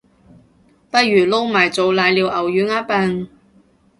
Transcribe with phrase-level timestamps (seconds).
[0.89, 3.29] 不如撈埋做瀨尿牛丸吖笨